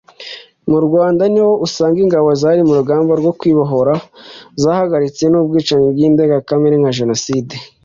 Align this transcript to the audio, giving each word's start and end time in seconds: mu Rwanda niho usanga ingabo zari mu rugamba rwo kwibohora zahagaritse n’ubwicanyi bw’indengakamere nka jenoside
mu 0.69 0.79
Rwanda 0.85 1.23
niho 1.33 1.53
usanga 1.65 1.97
ingabo 2.05 2.27
zari 2.41 2.61
mu 2.67 2.73
rugamba 2.79 3.11
rwo 3.19 3.31
kwibohora 3.39 3.93
zahagaritse 4.61 5.23
n’ubwicanyi 5.27 5.87
bw’indengakamere 5.93 6.75
nka 6.81 6.91
jenoside 6.99 7.53